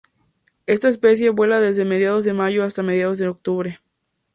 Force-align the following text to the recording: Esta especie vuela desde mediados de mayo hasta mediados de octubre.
Esta 0.65 0.87
especie 0.89 1.29
vuela 1.29 1.61
desde 1.61 1.85
mediados 1.85 2.23
de 2.23 2.33
mayo 2.33 2.63
hasta 2.63 2.81
mediados 2.81 3.19
de 3.19 3.27
octubre. 3.27 3.81